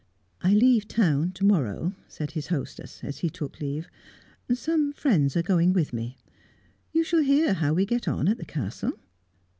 "I 0.41 0.55
leave 0.55 0.87
town 0.87 1.31
to 1.33 1.45
morrow," 1.45 1.93
said 2.07 2.31
his 2.31 2.47
hostess, 2.47 3.03
as 3.03 3.19
he 3.19 3.29
took 3.29 3.59
leave. 3.59 3.87
"Some 4.51 4.93
friends 4.93 5.37
are 5.37 5.43
going 5.43 5.73
with 5.73 5.93
me. 5.93 6.17
You 6.91 7.03
shall 7.03 7.21
hear 7.21 7.53
how 7.53 7.73
we 7.75 7.85
get 7.85 8.07
on 8.07 8.27
at 8.27 8.39
the 8.39 8.45
Castle." 8.45 8.93